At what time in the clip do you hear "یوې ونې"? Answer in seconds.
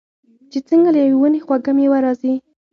1.03-1.39